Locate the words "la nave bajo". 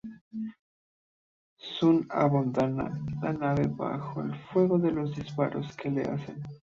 3.21-4.21